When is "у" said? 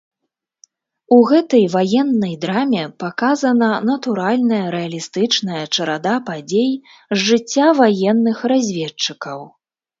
1.17-1.17